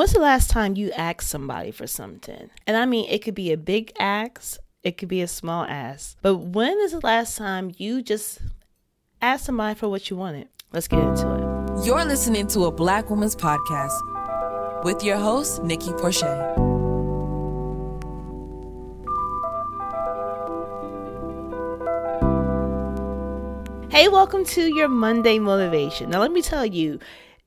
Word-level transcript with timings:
When's 0.00 0.14
the 0.14 0.20
last 0.20 0.48
time 0.48 0.76
you 0.76 0.90
asked 0.92 1.28
somebody 1.28 1.70
for 1.70 1.86
something? 1.86 2.48
And 2.66 2.74
I 2.74 2.86
mean, 2.86 3.06
it 3.10 3.18
could 3.18 3.34
be 3.34 3.52
a 3.52 3.58
big 3.58 3.92
ask, 3.98 4.58
it 4.82 4.96
could 4.96 5.10
be 5.10 5.20
a 5.20 5.28
small 5.28 5.64
ask. 5.64 6.16
But 6.22 6.36
when 6.36 6.78
is 6.80 6.92
the 6.92 7.00
last 7.00 7.36
time 7.36 7.74
you 7.76 8.00
just 8.00 8.38
asked 9.20 9.44
somebody 9.44 9.78
for 9.78 9.90
what 9.90 10.08
you 10.08 10.16
wanted? 10.16 10.48
Let's 10.72 10.88
get 10.88 11.00
into 11.00 11.28
it. 11.34 11.84
You're 11.84 12.02
listening 12.06 12.46
to 12.46 12.64
a 12.64 12.72
Black 12.72 13.10
Woman's 13.10 13.36
Podcast 13.36 13.92
with 14.84 15.04
your 15.04 15.18
host, 15.18 15.62
Nikki 15.64 15.92
Porcher. 15.92 16.54
Hey, 23.90 24.08
welcome 24.08 24.46
to 24.46 24.74
your 24.74 24.88
Monday 24.88 25.38
motivation. 25.38 26.08
Now, 26.08 26.20
let 26.20 26.32
me 26.32 26.40
tell 26.40 26.64
you, 26.64 27.00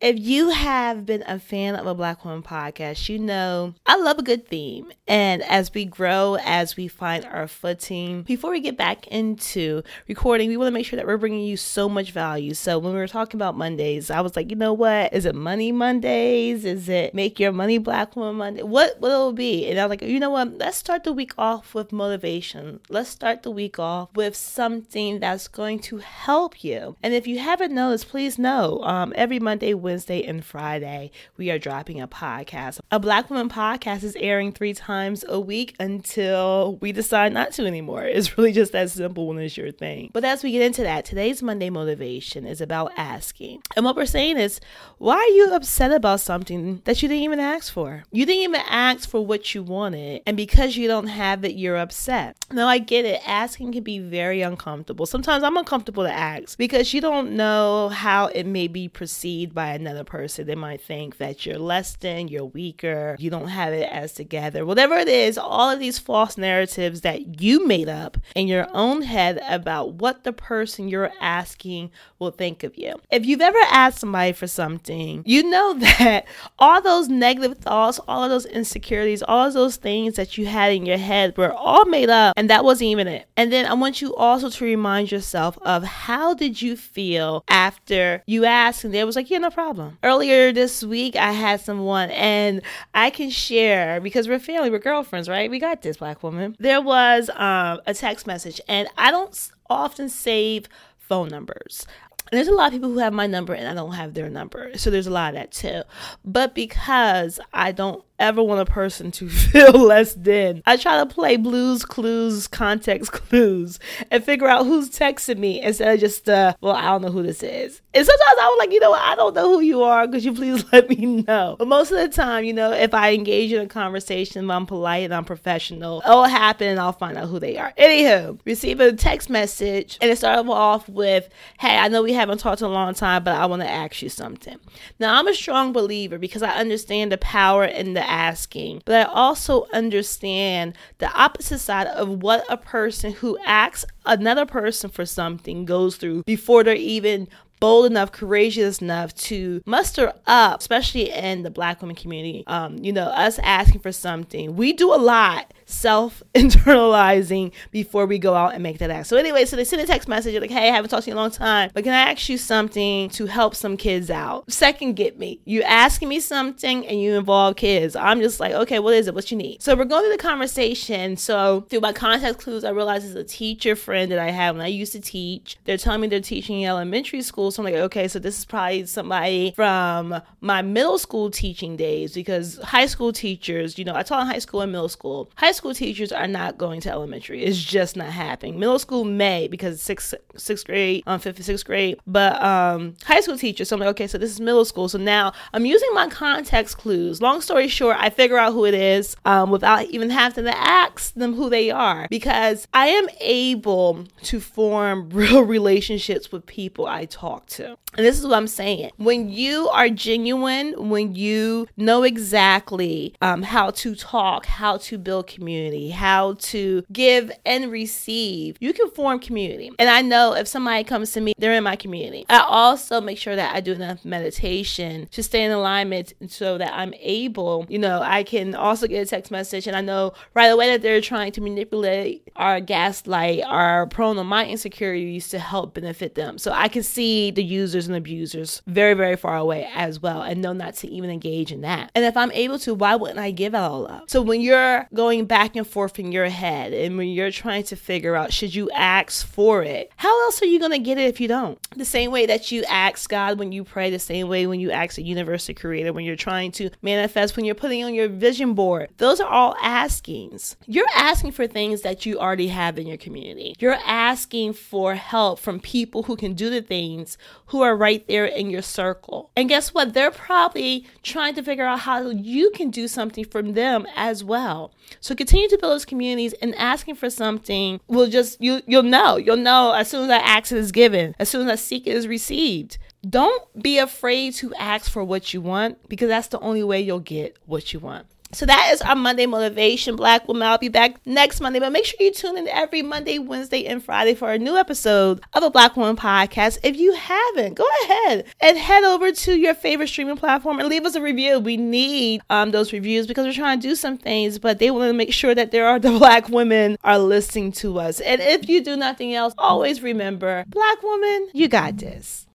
if 0.00 0.18
you 0.18 0.48
have 0.48 1.04
been 1.04 1.22
a 1.26 1.38
fan 1.38 1.74
of 1.76 1.86
a 1.86 1.94
Black 1.94 2.24
Woman 2.24 2.42
podcast, 2.42 3.08
you 3.08 3.18
know 3.18 3.74
I 3.84 3.96
love 3.96 4.18
a 4.18 4.22
good 4.22 4.48
theme. 4.48 4.92
And 5.06 5.42
as 5.42 5.74
we 5.74 5.84
grow, 5.84 6.38
as 6.42 6.76
we 6.76 6.88
find 6.88 7.24
our 7.26 7.46
footing, 7.46 8.22
before 8.22 8.50
we 8.50 8.60
get 8.60 8.78
back 8.78 9.06
into 9.08 9.82
recording, 10.08 10.48
we 10.48 10.56
want 10.56 10.68
to 10.68 10.72
make 10.72 10.86
sure 10.86 10.96
that 10.96 11.06
we're 11.06 11.18
bringing 11.18 11.44
you 11.44 11.56
so 11.56 11.88
much 11.88 12.12
value. 12.12 12.54
So 12.54 12.78
when 12.78 12.94
we 12.94 12.98
were 12.98 13.08
talking 13.08 13.36
about 13.36 13.58
Mondays, 13.58 14.10
I 14.10 14.20
was 14.22 14.36
like, 14.36 14.50
you 14.50 14.56
know 14.56 14.72
what? 14.72 15.12
Is 15.12 15.26
it 15.26 15.34
Money 15.34 15.70
Mondays? 15.70 16.64
Is 16.64 16.88
it 16.88 17.14
Make 17.14 17.38
Your 17.38 17.52
Money 17.52 17.78
Black 17.78 18.16
Woman 18.16 18.36
Monday? 18.36 18.62
What 18.62 19.00
will 19.00 19.30
it 19.30 19.36
be? 19.36 19.68
And 19.68 19.78
I 19.78 19.84
was 19.84 19.90
like, 19.90 20.02
you 20.02 20.20
know 20.20 20.30
what? 20.30 20.56
Let's 20.56 20.78
start 20.78 21.04
the 21.04 21.12
week 21.12 21.32
off 21.36 21.74
with 21.74 21.92
motivation. 21.92 22.80
Let's 22.88 23.10
start 23.10 23.42
the 23.42 23.50
week 23.50 23.78
off 23.78 24.08
with 24.14 24.34
something 24.34 25.20
that's 25.20 25.48
going 25.48 25.80
to 25.80 25.98
help 25.98 26.64
you. 26.64 26.96
And 27.02 27.12
if 27.12 27.26
you 27.26 27.38
haven't 27.38 27.74
noticed, 27.74 28.08
please 28.08 28.38
know 28.38 28.80
um, 28.82 29.12
every 29.14 29.40
Monday, 29.40 29.74
Wednesday, 29.90 30.22
and 30.22 30.44
Friday, 30.44 31.10
we 31.36 31.50
are 31.50 31.58
dropping 31.58 32.00
a 32.00 32.06
podcast. 32.06 32.78
A 32.92 33.00
Black 33.00 33.28
Woman 33.28 33.48
podcast 33.48 34.04
is 34.04 34.16
airing 34.20 34.52
three 34.52 34.72
times 34.72 35.24
a 35.28 35.40
week 35.40 35.74
until 35.80 36.76
we 36.76 36.92
decide 36.92 37.32
not 37.32 37.50
to 37.54 37.66
anymore. 37.66 38.04
It's 38.04 38.38
really 38.38 38.52
just 38.52 38.70
that 38.70 38.88
simple 38.88 39.26
when 39.26 39.38
it's 39.38 39.56
your 39.56 39.72
thing. 39.72 40.10
But 40.12 40.24
as 40.24 40.44
we 40.44 40.52
get 40.52 40.62
into 40.62 40.84
that, 40.84 41.04
today's 41.04 41.42
Monday 41.42 41.70
motivation 41.70 42.46
is 42.46 42.60
about 42.60 42.92
asking. 42.96 43.62
And 43.74 43.84
what 43.84 43.96
we're 43.96 44.06
saying 44.06 44.36
is, 44.38 44.60
why 44.98 45.16
are 45.16 45.34
you 45.34 45.52
upset 45.54 45.90
about 45.90 46.20
something 46.20 46.82
that 46.84 47.02
you 47.02 47.08
didn't 47.08 47.24
even 47.24 47.40
ask 47.40 47.72
for? 47.72 48.04
You 48.12 48.24
didn't 48.24 48.44
even 48.44 48.62
ask 48.68 49.10
for 49.10 49.26
what 49.26 49.56
you 49.56 49.64
wanted. 49.64 50.22
And 50.24 50.36
because 50.36 50.76
you 50.76 50.86
don't 50.86 51.08
have 51.08 51.44
it, 51.44 51.56
you're 51.56 51.76
upset. 51.76 52.36
Now, 52.52 52.68
I 52.68 52.78
get 52.78 53.04
it. 53.04 53.20
Asking 53.26 53.72
can 53.72 53.82
be 53.82 53.98
very 53.98 54.40
uncomfortable. 54.40 55.04
Sometimes 55.04 55.42
I'm 55.42 55.56
uncomfortable 55.56 56.04
to 56.04 56.12
ask 56.12 56.56
because 56.56 56.94
you 56.94 57.00
don't 57.00 57.32
know 57.32 57.88
how 57.88 58.26
it 58.26 58.46
may 58.46 58.68
be 58.68 58.86
perceived 58.86 59.52
by 59.52 59.79
another 59.80 60.04
person. 60.04 60.46
They 60.46 60.54
might 60.54 60.80
think 60.80 61.18
that 61.18 61.44
you're 61.44 61.58
less 61.58 61.96
than, 61.96 62.28
you're 62.28 62.44
weaker, 62.44 63.16
you 63.18 63.30
don't 63.30 63.48
have 63.48 63.72
it 63.72 63.88
as 63.90 64.12
together. 64.12 64.64
Whatever 64.64 64.94
it 64.94 65.08
is, 65.08 65.38
all 65.38 65.70
of 65.70 65.80
these 65.80 65.98
false 65.98 66.36
narratives 66.36 67.00
that 67.00 67.40
you 67.40 67.66
made 67.66 67.88
up 67.88 68.16
in 68.34 68.46
your 68.46 68.66
own 68.72 69.02
head 69.02 69.40
about 69.48 69.94
what 69.94 70.24
the 70.24 70.32
person 70.32 70.88
you're 70.88 71.12
asking 71.20 71.90
will 72.18 72.30
think 72.30 72.62
of 72.62 72.76
you. 72.76 72.94
If 73.10 73.26
you've 73.26 73.40
ever 73.40 73.58
asked 73.70 74.00
somebody 74.00 74.32
for 74.32 74.46
something, 74.46 75.22
you 75.26 75.42
know 75.42 75.74
that 75.78 76.26
all 76.58 76.80
those 76.82 77.08
negative 77.08 77.58
thoughts, 77.58 77.98
all 78.06 78.24
of 78.24 78.30
those 78.30 78.46
insecurities, 78.46 79.22
all 79.22 79.46
of 79.46 79.54
those 79.54 79.76
things 79.76 80.16
that 80.16 80.36
you 80.38 80.46
had 80.46 80.72
in 80.72 80.86
your 80.86 80.98
head 80.98 81.36
were 81.36 81.52
all 81.52 81.86
made 81.86 82.10
up 82.10 82.34
and 82.36 82.50
that 82.50 82.64
wasn't 82.64 82.88
even 82.88 83.08
it. 83.08 83.26
And 83.36 83.52
then 83.52 83.66
I 83.66 83.74
want 83.74 84.02
you 84.02 84.14
also 84.14 84.50
to 84.50 84.64
remind 84.64 85.10
yourself 85.10 85.58
of 85.62 85.84
how 85.84 86.34
did 86.34 86.60
you 86.60 86.76
feel 86.76 87.44
after 87.48 88.22
you 88.26 88.44
asked 88.44 88.84
and 88.84 88.92
they 88.92 89.04
was 89.04 89.16
like, 89.16 89.30
yeah, 89.30 89.38
no 89.38 89.50
problem 89.50 89.69
problem. 89.74 89.98
Earlier 90.02 90.52
this 90.52 90.82
week, 90.82 91.14
I 91.14 91.30
had 91.30 91.60
someone, 91.60 92.10
and 92.10 92.60
I 92.92 93.10
can 93.10 93.30
share 93.30 94.00
because 94.00 94.26
we're 94.26 94.40
family, 94.40 94.68
we're 94.68 94.80
girlfriends, 94.80 95.28
right? 95.28 95.48
We 95.48 95.60
got 95.60 95.82
this, 95.82 95.98
black 95.98 96.24
woman. 96.24 96.56
There 96.58 96.80
was 96.80 97.30
um, 97.30 97.80
a 97.86 97.94
text 97.94 98.26
message, 98.26 98.60
and 98.66 98.88
I 98.98 99.12
don't 99.12 99.50
often 99.68 100.08
save 100.08 100.68
phone 100.98 101.28
numbers. 101.28 101.86
And 102.32 102.38
there's 102.38 102.48
a 102.48 102.52
lot 102.52 102.68
of 102.68 102.72
people 102.72 102.90
who 102.90 102.98
have 102.98 103.12
my 103.12 103.26
number 103.26 103.54
and 103.54 103.66
I 103.66 103.74
don't 103.74 103.94
have 103.94 104.14
their 104.14 104.30
number. 104.30 104.76
So 104.76 104.88
there's 104.90 105.08
a 105.08 105.10
lot 105.10 105.34
of 105.34 105.40
that 105.40 105.50
too. 105.50 105.82
But 106.24 106.54
because 106.54 107.40
I 107.52 107.72
don't 107.72 108.04
ever 108.20 108.42
want 108.42 108.60
a 108.60 108.70
person 108.70 109.10
to 109.12 109.28
feel 109.28 109.72
less 109.72 110.14
than. 110.14 110.62
I 110.66 110.76
try 110.76 110.98
to 110.98 111.06
play 111.06 111.36
Blue's 111.36 111.84
Clues, 111.84 112.46
context 112.46 113.12
clues, 113.12 113.78
and 114.10 114.22
figure 114.22 114.46
out 114.46 114.66
who's 114.66 114.90
texting 114.90 115.38
me 115.38 115.60
instead 115.62 115.92
of 115.92 116.00
just, 116.00 116.28
uh, 116.28 116.54
well, 116.60 116.76
I 116.76 116.82
don't 116.82 117.02
know 117.02 117.10
who 117.10 117.22
this 117.22 117.42
is. 117.42 117.80
And 117.92 118.06
sometimes 118.06 118.38
I 118.40 118.46
was 118.46 118.56
like, 118.60 118.72
you 118.72 118.78
know 118.78 118.90
what, 118.90 119.02
I 119.02 119.16
don't 119.16 119.34
know 119.34 119.54
who 119.54 119.60
you 119.60 119.82
are. 119.82 120.06
Could 120.06 120.22
you 120.22 120.32
please 120.32 120.64
let 120.72 120.88
me 120.88 121.24
know? 121.26 121.56
But 121.58 121.66
most 121.66 121.90
of 121.90 121.98
the 121.98 122.08
time, 122.08 122.44
you 122.44 122.52
know, 122.52 122.72
if 122.72 122.94
I 122.94 123.14
engage 123.14 123.52
in 123.52 123.60
a 123.62 123.66
conversation, 123.66 124.44
if 124.44 124.50
I'm 124.50 124.66
polite 124.66 125.04
and 125.04 125.14
I'm 125.14 125.24
professional, 125.24 126.02
it'll 126.04 126.24
happen 126.24 126.68
and 126.68 126.78
I'll 126.78 126.92
find 126.92 127.18
out 127.18 127.28
who 127.28 127.40
they 127.40 127.56
are. 127.56 127.72
Anywho, 127.76 128.38
receive 128.44 128.80
a 128.80 128.92
text 128.92 129.30
message 129.30 129.98
and 130.00 130.10
it 130.10 130.16
started 130.18 130.48
off 130.50 130.88
with, 130.88 131.28
hey, 131.58 131.76
I 131.76 131.88
know 131.88 132.02
we 132.02 132.12
haven't 132.12 132.38
talked 132.38 132.60
in 132.60 132.66
a 132.66 132.70
long 132.70 132.94
time, 132.94 133.24
but 133.24 133.34
I 133.34 133.46
want 133.46 133.62
to 133.62 133.68
ask 133.68 134.02
you 134.02 134.08
something. 134.08 134.58
Now, 134.98 135.18
I'm 135.18 135.26
a 135.26 135.34
strong 135.34 135.72
believer 135.72 136.18
because 136.18 136.42
I 136.42 136.50
understand 136.50 137.12
the 137.12 137.18
power 137.18 137.64
and 137.64 137.96
the 137.96 138.08
asking, 138.10 138.82
but 138.84 138.94
I 138.94 139.10
also 139.10 139.66
understand 139.72 140.76
the 140.98 141.10
opposite 141.12 141.60
side 141.60 141.86
of 141.86 142.22
what 142.22 142.44
a 142.50 142.56
person 142.56 143.12
who 143.12 143.38
asks 143.46 143.86
another 144.04 144.44
person 144.44 144.90
for 144.90 145.06
something 145.06 145.64
goes 145.64 145.96
through 145.96 146.24
before 146.24 146.64
they're 146.64 146.74
even 146.74 147.28
bold 147.60 147.86
enough, 147.86 148.12
courageous 148.12 148.80
enough 148.80 149.14
to 149.14 149.62
muster 149.66 150.12
up, 150.26 150.60
especially 150.60 151.10
in 151.10 151.42
the 151.42 151.50
black 151.50 151.80
women 151.80 151.96
community. 151.96 152.44
Um, 152.46 152.78
you 152.78 152.92
know, 152.92 153.04
us 153.04 153.38
asking 153.40 153.80
for 153.80 153.92
something. 153.92 154.56
We 154.56 154.72
do 154.72 154.92
a 154.92 154.96
lot 154.96 155.52
self 155.66 156.22
internalizing 156.34 157.52
before 157.70 158.06
we 158.06 158.18
go 158.18 158.34
out 158.34 158.54
and 158.54 158.62
make 158.62 158.78
that 158.78 158.90
ask. 158.90 159.08
So 159.08 159.16
anyway, 159.16 159.44
so 159.44 159.56
they 159.56 159.64
send 159.64 159.82
a 159.82 159.86
text 159.86 160.08
message 160.08 160.38
like, 160.40 160.50
"Hey, 160.50 160.68
I 160.68 160.74
haven't 160.74 160.90
talked 160.90 161.04
to 161.04 161.10
you 161.10 161.14
in 161.14 161.18
a 161.18 161.20
long 161.20 161.30
time, 161.30 161.70
but 161.72 161.84
can 161.84 161.92
I 161.92 162.10
ask 162.10 162.28
you 162.28 162.38
something 162.38 163.08
to 163.10 163.26
help 163.26 163.54
some 163.54 163.76
kids 163.76 164.10
out?" 164.10 164.50
Second, 164.50 164.94
get 164.96 165.18
me. 165.18 165.40
You 165.44 165.62
asking 165.62 166.08
me 166.08 166.20
something 166.20 166.86
and 166.86 167.00
you 167.00 167.16
involve 167.16 167.56
kids. 167.56 167.94
I'm 167.96 168.20
just 168.20 168.40
like, 168.40 168.52
okay, 168.52 168.78
what 168.78 168.94
is 168.94 169.06
it? 169.06 169.14
What 169.14 169.30
you 169.30 169.36
need? 169.36 169.62
So 169.62 169.74
we're 169.74 169.84
going 169.84 170.02
through 170.02 170.12
the 170.12 170.18
conversation. 170.18 171.16
So 171.16 171.66
through 171.68 171.80
my 171.80 171.92
context 171.92 172.40
clues, 172.40 172.64
I 172.64 172.70
realized 172.70 173.06
it's 173.06 173.14
a 173.14 173.24
teacher 173.24 173.76
friend 173.76 174.10
that 174.10 174.18
I 174.18 174.30
have 174.30 174.56
when 174.56 174.64
I 174.64 174.68
used 174.68 174.92
to 174.92 175.00
teach. 175.00 175.56
They're 175.64 175.76
telling 175.76 176.00
me 176.00 176.08
they're 176.08 176.20
teaching 176.20 176.66
elementary 176.66 177.22
school, 177.22 177.49
so 177.50 177.62
I'm 177.62 177.64
like, 177.64 177.74
okay, 177.74 178.08
so 178.08 178.18
this 178.18 178.38
is 178.38 178.44
probably 178.44 178.86
somebody 178.86 179.52
from 179.54 180.20
my 180.40 180.62
middle 180.62 180.98
school 180.98 181.30
teaching 181.30 181.76
days 181.76 182.14
because 182.14 182.58
high 182.58 182.86
school 182.86 183.12
teachers, 183.12 183.78
you 183.78 183.84
know, 183.84 183.94
I 183.94 184.02
taught 184.02 184.22
in 184.22 184.26
high 184.26 184.38
school 184.38 184.60
and 184.60 184.72
middle 184.72 184.88
school. 184.88 185.30
High 185.36 185.52
school 185.52 185.74
teachers 185.74 186.12
are 186.12 186.26
not 186.26 186.58
going 186.58 186.80
to 186.82 186.90
elementary. 186.90 187.44
It's 187.44 187.62
just 187.62 187.96
not 187.96 188.08
happening. 188.08 188.58
Middle 188.58 188.78
school 188.78 189.04
may 189.04 189.48
because 189.48 189.80
sixth 189.80 190.14
sixth 190.36 190.66
grade, 190.66 191.02
um, 191.06 191.20
fifth 191.20 191.36
and 191.36 191.44
sixth 191.44 191.64
grade, 191.64 191.98
but 192.06 192.42
um, 192.42 192.94
high 193.04 193.20
school 193.20 193.38
teachers. 193.38 193.68
So 193.68 193.76
I'm 193.76 193.80
like, 193.80 193.90
okay, 193.90 194.06
so 194.06 194.18
this 194.18 194.30
is 194.30 194.40
middle 194.40 194.64
school. 194.64 194.88
So 194.88 194.98
now 194.98 195.32
I'm 195.52 195.66
using 195.66 195.88
my 195.94 196.08
context 196.08 196.78
clues. 196.78 197.20
Long 197.20 197.40
story 197.40 197.68
short, 197.68 197.96
I 197.98 198.10
figure 198.10 198.38
out 198.38 198.52
who 198.52 198.64
it 198.64 198.74
is 198.74 199.16
um, 199.24 199.50
without 199.50 199.84
even 199.86 200.10
having 200.10 200.44
to 200.44 200.56
ask 200.56 201.14
them 201.14 201.34
who 201.34 201.50
they 201.50 201.70
are 201.70 202.06
because 202.10 202.66
I 202.72 202.88
am 202.88 203.08
able 203.20 204.04
to 204.22 204.40
form 204.40 205.10
real 205.12 205.42
relationships 205.42 206.32
with 206.32 206.46
people 206.46 206.86
I 206.86 207.04
talk 207.04 207.39
to. 207.48 207.76
And 207.96 208.06
this 208.06 208.18
is 208.18 208.26
what 208.26 208.36
I'm 208.36 208.46
saying. 208.46 208.90
When 208.96 209.28
you 209.28 209.68
are 209.68 209.88
genuine, 209.88 210.90
when 210.90 211.14
you 211.14 211.66
know 211.76 212.04
exactly 212.04 213.14
um, 213.20 213.42
how 213.42 213.70
to 213.70 213.96
talk, 213.96 214.46
how 214.46 214.76
to 214.78 214.96
build 214.96 215.26
community, 215.26 215.90
how 215.90 216.34
to 216.34 216.84
give 216.92 217.32
and 217.44 217.70
receive, 217.70 218.56
you 218.60 218.72
can 218.72 218.90
form 218.90 219.18
community. 219.18 219.72
And 219.78 219.88
I 219.88 220.02
know 220.02 220.34
if 220.34 220.46
somebody 220.46 220.84
comes 220.84 221.12
to 221.12 221.20
me, 221.20 221.34
they're 221.36 221.54
in 221.54 221.64
my 221.64 221.74
community. 221.74 222.26
I 222.28 222.40
also 222.40 223.00
make 223.00 223.18
sure 223.18 223.34
that 223.34 223.54
I 223.54 223.60
do 223.60 223.72
enough 223.72 224.04
meditation 224.04 225.08
to 225.10 225.22
stay 225.22 225.42
in 225.42 225.50
alignment 225.50 226.12
so 226.28 226.58
that 226.58 226.72
I'm 226.72 226.94
able, 227.00 227.66
you 227.68 227.78
know, 227.78 228.00
I 228.02 228.22
can 228.22 228.54
also 228.54 228.86
get 228.86 229.02
a 229.02 229.06
text 229.06 229.32
message 229.32 229.66
and 229.66 229.76
I 229.76 229.80
know 229.80 230.12
right 230.34 230.46
away 230.46 230.70
that 230.70 230.82
they're 230.82 231.00
trying 231.00 231.32
to 231.32 231.40
manipulate 231.40 232.28
our 232.36 232.60
gaslight, 232.60 233.42
our 233.44 233.86
prone 233.86 234.18
on 234.18 234.26
my 234.26 234.46
insecurities 234.46 235.28
to 235.30 235.38
help 235.38 235.74
benefit 235.74 236.14
them. 236.14 236.38
So 236.38 236.52
I 236.52 236.68
can 236.68 236.82
see 236.82 237.29
the 237.34 237.44
users 237.44 237.86
and 237.86 237.96
abusers 237.96 238.62
very, 238.66 238.94
very 238.94 239.16
far 239.16 239.36
away 239.36 239.68
as 239.74 240.00
well 240.00 240.22
and 240.22 240.40
know 240.40 240.52
not 240.52 240.74
to 240.76 240.88
even 240.88 241.10
engage 241.10 241.52
in 241.52 241.62
that. 241.62 241.90
And 241.94 242.04
if 242.04 242.16
I'm 242.16 242.32
able 242.32 242.58
to, 242.60 242.74
why 242.74 242.96
wouldn't 242.96 243.18
I 243.18 243.30
give 243.30 243.54
it 243.54 243.58
all 243.58 243.90
up? 243.90 244.10
So 244.10 244.22
when 244.22 244.40
you're 244.40 244.86
going 244.94 245.26
back 245.26 245.56
and 245.56 245.66
forth 245.66 245.98
in 245.98 246.12
your 246.12 246.28
head 246.28 246.72
and 246.72 246.96
when 246.96 247.08
you're 247.08 247.30
trying 247.30 247.64
to 247.64 247.76
figure 247.76 248.16
out 248.16 248.32
should 248.32 248.54
you 248.54 248.70
ask 248.70 249.26
for 249.26 249.62
it, 249.62 249.90
how 249.96 250.24
else 250.24 250.42
are 250.42 250.46
you 250.46 250.58
going 250.58 250.72
to 250.72 250.78
get 250.78 250.98
it 250.98 251.08
if 251.08 251.20
you 251.20 251.28
don't? 251.28 251.58
The 251.76 251.84
same 251.84 252.10
way 252.10 252.26
that 252.26 252.50
you 252.52 252.64
ask 252.64 253.08
God 253.08 253.38
when 253.38 253.52
you 253.52 253.64
pray, 253.64 253.90
the 253.90 253.98
same 253.98 254.28
way 254.28 254.46
when 254.46 254.60
you 254.60 254.70
ask 254.70 254.96
the 254.96 255.02
universe 255.02 255.50
creator, 255.56 255.92
when 255.92 256.04
you're 256.04 256.16
trying 256.16 256.52
to 256.52 256.70
manifest, 256.82 257.36
when 257.36 257.44
you're 257.44 257.54
putting 257.54 257.84
on 257.84 257.94
your 257.94 258.08
vision 258.08 258.54
board, 258.54 258.90
those 258.98 259.20
are 259.20 259.28
all 259.28 259.56
askings. 259.62 260.56
You're 260.66 260.86
asking 260.94 261.32
for 261.32 261.46
things 261.46 261.82
that 261.82 262.06
you 262.06 262.18
already 262.18 262.48
have 262.48 262.78
in 262.78 262.86
your 262.86 262.96
community. 262.96 263.54
You're 263.58 263.78
asking 263.84 264.54
for 264.54 264.94
help 264.94 265.38
from 265.38 265.60
people 265.60 266.02
who 266.04 266.16
can 266.16 266.34
do 266.34 266.50
the 266.50 266.62
things 266.62 267.18
who 267.46 267.62
are 267.62 267.76
right 267.76 268.06
there 268.06 268.26
in 268.26 268.50
your 268.50 268.62
circle. 268.62 269.30
And 269.36 269.48
guess 269.48 269.74
what? 269.74 269.92
They're 269.92 270.10
probably 270.10 270.86
trying 271.02 271.34
to 271.34 271.42
figure 271.42 271.64
out 271.64 271.80
how 271.80 272.10
you 272.10 272.50
can 272.50 272.70
do 272.70 272.86
something 272.86 273.24
for 273.24 273.42
them 273.42 273.86
as 273.96 274.22
well. 274.22 274.72
So 275.00 275.14
continue 275.14 275.48
to 275.48 275.58
build 275.58 275.72
those 275.72 275.84
communities 275.84 276.32
and 276.34 276.54
asking 276.54 276.96
for 276.96 277.10
something 277.10 277.80
will 277.88 278.08
just 278.08 278.40
you 278.40 278.62
you'll 278.66 278.82
know. 278.82 279.16
You'll 279.16 279.36
know 279.36 279.72
as 279.72 279.88
soon 279.88 280.02
as 280.02 280.08
that 280.08 280.22
action 280.24 280.58
is 280.58 280.72
given, 280.72 281.14
as 281.18 281.28
soon 281.28 281.42
as 281.42 281.46
that 281.46 281.58
seek 281.58 281.86
is 281.86 282.06
received. 282.06 282.78
Don't 283.08 283.62
be 283.62 283.78
afraid 283.78 284.34
to 284.34 284.54
ask 284.54 284.90
for 284.90 285.02
what 285.02 285.32
you 285.32 285.40
want 285.40 285.88
because 285.88 286.08
that's 286.08 286.28
the 286.28 286.40
only 286.40 286.62
way 286.62 286.80
you'll 286.80 287.00
get 287.00 287.36
what 287.46 287.72
you 287.72 287.80
want. 287.80 288.06
So 288.32 288.46
that 288.46 288.70
is 288.72 288.80
our 288.82 288.94
Monday 288.94 289.26
motivation, 289.26 289.96
Black 289.96 290.28
woman. 290.28 290.46
I'll 290.46 290.56
be 290.56 290.68
back 290.68 291.04
next 291.04 291.40
Monday, 291.40 291.58
but 291.58 291.72
make 291.72 291.84
sure 291.84 291.96
you 291.98 292.12
tune 292.12 292.38
in 292.38 292.46
every 292.46 292.80
Monday, 292.80 293.18
Wednesday, 293.18 293.66
and 293.66 293.82
Friday 293.82 294.14
for 294.14 294.30
a 294.30 294.38
new 294.38 294.56
episode 294.56 295.20
of 295.32 295.42
the 295.42 295.50
Black 295.50 295.76
Woman 295.76 295.96
Podcast. 295.96 296.58
If 296.62 296.76
you 296.76 296.94
haven't, 296.94 297.54
go 297.54 297.66
ahead 297.84 298.26
and 298.40 298.56
head 298.56 298.84
over 298.84 299.10
to 299.10 299.36
your 299.36 299.54
favorite 299.54 299.88
streaming 299.88 300.16
platform 300.16 300.60
and 300.60 300.68
leave 300.68 300.84
us 300.84 300.94
a 300.94 301.02
review. 301.02 301.40
We 301.40 301.56
need 301.56 302.22
um, 302.30 302.52
those 302.52 302.72
reviews 302.72 303.08
because 303.08 303.26
we're 303.26 303.32
trying 303.32 303.60
to 303.60 303.68
do 303.68 303.74
some 303.74 303.98
things, 303.98 304.38
but 304.38 304.60
they 304.60 304.70
want 304.70 304.90
to 304.90 304.92
make 304.92 305.12
sure 305.12 305.34
that 305.34 305.50
there 305.50 305.66
are 305.66 305.80
the 305.80 305.90
Black 305.98 306.28
women 306.28 306.78
are 306.84 306.98
listening 307.00 307.50
to 307.52 307.80
us. 307.80 307.98
And 308.00 308.20
if 308.20 308.48
you 308.48 308.62
do 308.62 308.76
nothing 308.76 309.12
else, 309.12 309.34
always 309.38 309.82
remember, 309.82 310.44
Black 310.46 310.82
woman, 310.84 311.28
you 311.34 311.48
got 311.48 311.78
this. 311.78 312.26